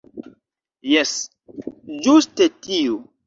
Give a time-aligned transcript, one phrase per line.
[0.91, 1.11] Jes,
[2.07, 2.97] ĝuste tiu.